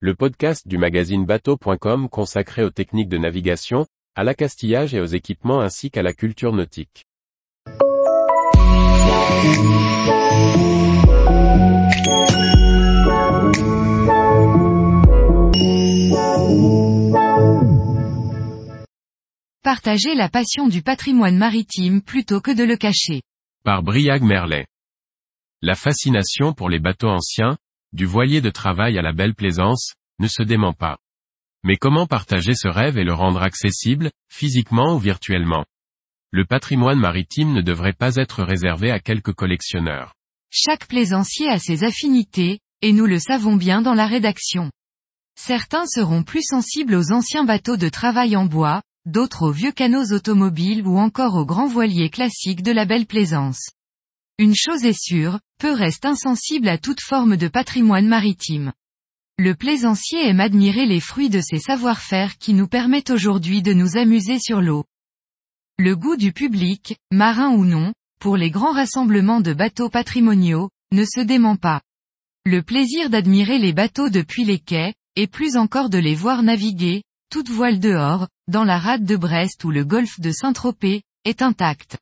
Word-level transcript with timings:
le 0.00 0.14
podcast 0.14 0.68
du 0.68 0.76
magazine 0.76 1.24
bateau.com 1.24 2.10
consacré 2.10 2.62
aux 2.62 2.70
techniques 2.70 3.08
de 3.08 3.16
navigation, 3.16 3.86
à 4.14 4.24
l'accastillage 4.24 4.94
et 4.94 5.00
aux 5.00 5.06
équipements 5.06 5.62
ainsi 5.62 5.90
qu'à 5.90 6.02
la 6.02 6.12
culture 6.12 6.52
nautique. 6.52 7.06
Partager 19.62 20.14
la 20.14 20.28
passion 20.28 20.68
du 20.68 20.82
patrimoine 20.82 21.38
maritime 21.38 22.02
plutôt 22.02 22.42
que 22.42 22.50
de 22.50 22.64
le 22.64 22.76
cacher. 22.76 23.22
Par 23.64 23.82
Briag 23.82 24.22
Merlet. 24.22 24.66
La 25.62 25.74
fascination 25.74 26.52
pour 26.52 26.68
les 26.68 26.80
bateaux 26.80 27.08
anciens, 27.08 27.56
du 27.92 28.06
voilier 28.06 28.40
de 28.40 28.50
travail 28.50 28.98
à 28.98 29.02
la 29.02 29.12
belle 29.12 29.34
plaisance, 29.34 29.94
ne 30.18 30.28
se 30.28 30.42
dément 30.42 30.72
pas. 30.72 30.98
Mais 31.64 31.76
comment 31.76 32.06
partager 32.06 32.54
ce 32.54 32.68
rêve 32.68 32.98
et 32.98 33.04
le 33.04 33.14
rendre 33.14 33.42
accessible, 33.42 34.10
physiquement 34.28 34.94
ou 34.94 34.98
virtuellement? 34.98 35.64
Le 36.30 36.44
patrimoine 36.44 36.98
maritime 36.98 37.52
ne 37.52 37.62
devrait 37.62 37.92
pas 37.92 38.16
être 38.16 38.42
réservé 38.42 38.90
à 38.90 39.00
quelques 39.00 39.32
collectionneurs. 39.32 40.14
Chaque 40.50 40.86
plaisancier 40.86 41.48
a 41.48 41.58
ses 41.58 41.84
affinités, 41.84 42.60
et 42.82 42.92
nous 42.92 43.06
le 43.06 43.18
savons 43.18 43.56
bien 43.56 43.82
dans 43.82 43.94
la 43.94 44.06
rédaction. 44.06 44.70
Certains 45.38 45.86
seront 45.86 46.22
plus 46.22 46.42
sensibles 46.42 46.94
aux 46.94 47.12
anciens 47.12 47.44
bateaux 47.44 47.76
de 47.76 47.88
travail 47.88 48.36
en 48.36 48.46
bois, 48.46 48.82
d'autres 49.04 49.48
aux 49.48 49.52
vieux 49.52 49.72
canots 49.72 50.12
automobiles 50.12 50.86
ou 50.86 50.98
encore 50.98 51.36
aux 51.36 51.46
grands 51.46 51.68
voiliers 51.68 52.10
classiques 52.10 52.62
de 52.62 52.72
la 52.72 52.84
belle 52.84 53.06
plaisance. 53.06 53.70
Une 54.38 54.54
chose 54.54 54.84
est 54.84 54.98
sûre, 54.98 55.40
peu 55.58 55.72
reste 55.72 56.04
insensible 56.04 56.68
à 56.68 56.76
toute 56.76 57.00
forme 57.00 57.38
de 57.38 57.48
patrimoine 57.48 58.06
maritime. 58.06 58.74
Le 59.38 59.54
plaisancier 59.54 60.28
aime 60.28 60.40
admirer 60.40 60.84
les 60.84 61.00
fruits 61.00 61.30
de 61.30 61.40
ses 61.40 61.58
savoir-faire 61.58 62.36
qui 62.36 62.52
nous 62.52 62.68
permettent 62.68 63.08
aujourd'hui 63.08 63.62
de 63.62 63.72
nous 63.72 63.96
amuser 63.96 64.38
sur 64.38 64.60
l'eau. 64.60 64.84
Le 65.78 65.96
goût 65.96 66.16
du 66.16 66.32
public, 66.32 66.96
marin 67.10 67.48
ou 67.50 67.64
non, 67.64 67.94
pour 68.20 68.36
les 68.36 68.50
grands 68.50 68.72
rassemblements 68.72 69.40
de 69.40 69.54
bateaux 69.54 69.88
patrimoniaux, 69.88 70.68
ne 70.92 71.04
se 71.04 71.20
dément 71.20 71.56
pas. 71.56 71.80
Le 72.44 72.62
plaisir 72.62 73.08
d'admirer 73.08 73.58
les 73.58 73.72
bateaux 73.72 74.10
depuis 74.10 74.44
les 74.44 74.58
quais, 74.58 74.92
et 75.16 75.26
plus 75.26 75.56
encore 75.56 75.88
de 75.88 75.98
les 75.98 76.14
voir 76.14 76.42
naviguer, 76.42 77.04
toute 77.30 77.48
voile 77.48 77.80
dehors, 77.80 78.28
dans 78.48 78.64
la 78.64 78.78
rade 78.78 79.06
de 79.06 79.16
Brest 79.16 79.64
ou 79.64 79.70
le 79.70 79.84
golfe 79.84 80.20
de 80.20 80.30
Saint-Tropez, 80.30 81.02
est 81.24 81.40
intact. 81.40 81.96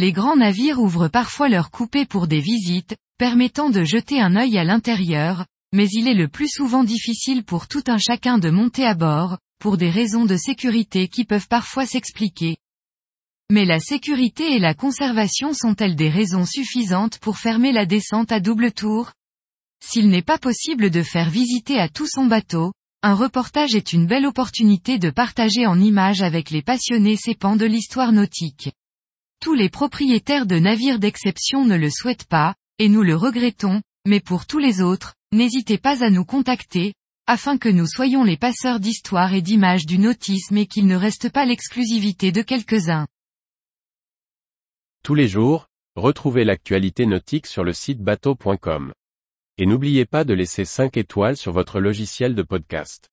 Les 0.00 0.12
grands 0.12 0.36
navires 0.36 0.78
ouvrent 0.78 1.08
parfois 1.08 1.48
leurs 1.48 1.72
coupées 1.72 2.06
pour 2.06 2.28
des 2.28 2.38
visites, 2.38 2.94
permettant 3.18 3.68
de 3.68 3.82
jeter 3.82 4.20
un 4.20 4.36
œil 4.36 4.56
à 4.56 4.62
l'intérieur, 4.62 5.44
mais 5.72 5.88
il 5.90 6.06
est 6.06 6.14
le 6.14 6.28
plus 6.28 6.46
souvent 6.48 6.84
difficile 6.84 7.42
pour 7.42 7.66
tout 7.66 7.82
un 7.88 7.98
chacun 7.98 8.38
de 8.38 8.48
monter 8.48 8.86
à 8.86 8.94
bord, 8.94 9.38
pour 9.58 9.76
des 9.76 9.90
raisons 9.90 10.24
de 10.24 10.36
sécurité 10.36 11.08
qui 11.08 11.24
peuvent 11.24 11.48
parfois 11.48 11.84
s'expliquer. 11.84 12.58
Mais 13.50 13.64
la 13.64 13.80
sécurité 13.80 14.54
et 14.54 14.60
la 14.60 14.72
conservation 14.72 15.52
sont-elles 15.52 15.96
des 15.96 16.10
raisons 16.10 16.46
suffisantes 16.46 17.18
pour 17.18 17.36
fermer 17.36 17.72
la 17.72 17.84
descente 17.84 18.30
à 18.30 18.38
double 18.38 18.70
tour? 18.70 19.10
S'il 19.84 20.10
n'est 20.10 20.22
pas 20.22 20.38
possible 20.38 20.90
de 20.90 21.02
faire 21.02 21.28
visiter 21.28 21.80
à 21.80 21.88
tout 21.88 22.06
son 22.06 22.26
bateau, 22.26 22.70
un 23.02 23.14
reportage 23.14 23.74
est 23.74 23.92
une 23.92 24.06
belle 24.06 24.26
opportunité 24.26 25.00
de 25.00 25.10
partager 25.10 25.66
en 25.66 25.80
images 25.80 26.22
avec 26.22 26.50
les 26.50 26.62
passionnés 26.62 27.16
ces 27.16 27.34
pans 27.34 27.56
de 27.56 27.66
l'histoire 27.66 28.12
nautique. 28.12 28.70
Tous 29.40 29.54
les 29.54 29.68
propriétaires 29.68 30.46
de 30.46 30.58
navires 30.58 30.98
d'exception 30.98 31.64
ne 31.64 31.76
le 31.76 31.90
souhaitent 31.90 32.26
pas, 32.26 32.54
et 32.78 32.88
nous 32.88 33.02
le 33.02 33.14
regrettons, 33.14 33.82
mais 34.06 34.20
pour 34.20 34.46
tous 34.46 34.58
les 34.58 34.80
autres, 34.80 35.14
n'hésitez 35.32 35.78
pas 35.78 36.02
à 36.02 36.10
nous 36.10 36.24
contacter, 36.24 36.94
afin 37.26 37.56
que 37.56 37.68
nous 37.68 37.86
soyons 37.86 38.24
les 38.24 38.36
passeurs 38.36 38.80
d'histoire 38.80 39.34
et 39.34 39.42
d'images 39.42 39.86
du 39.86 39.98
nautisme 39.98 40.56
et 40.56 40.66
qu'il 40.66 40.86
ne 40.86 40.96
reste 40.96 41.30
pas 41.30 41.44
l'exclusivité 41.44 42.32
de 42.32 42.42
quelques-uns. 42.42 43.06
Tous 45.04 45.14
les 45.14 45.28
jours, 45.28 45.68
retrouvez 45.94 46.44
l'actualité 46.44 47.06
nautique 47.06 47.46
sur 47.46 47.62
le 47.62 47.72
site 47.72 48.00
bateau.com. 48.00 48.92
Et 49.56 49.66
n'oubliez 49.66 50.04
pas 50.04 50.24
de 50.24 50.34
laisser 50.34 50.64
5 50.64 50.96
étoiles 50.96 51.36
sur 51.36 51.52
votre 51.52 51.80
logiciel 51.80 52.34
de 52.34 52.42
podcast. 52.42 53.08